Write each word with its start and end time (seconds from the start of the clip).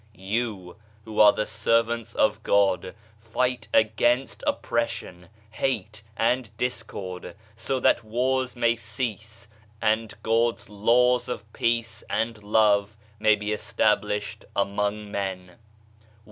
You 0.17 0.77
who 1.05 1.19
are 1.19 1.31
the 1.31 1.45
servants 1.45 2.15
of 2.15 2.41
God 2.41 2.95
fight 3.19 3.67
against 3.71 4.43
oppression^ 4.47 5.27
hate 5.51 6.01
and 6.17 6.49
discord, 6.57 7.35
so 7.55 7.79
that 7.79 8.03
wars 8.03 8.55
may 8.55 8.75
cease 8.75 9.47
and 9.79 10.11
God's 10.23 10.69
laws 10.69 11.29
of 11.29 11.53
Peace 11.53 12.03
and 12.09 12.41
Love 12.41 12.97
may 13.19 13.35
be 13.35 13.51
established 13.53 14.43
among 14.55 15.11
men. 15.11 15.59